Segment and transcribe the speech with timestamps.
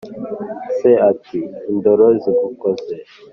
[0.79, 1.39] se ati:
[1.71, 2.95] indoro zigukoze